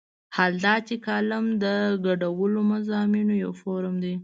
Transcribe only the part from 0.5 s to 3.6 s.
دا چې کالم د ګډوله مضامینو یو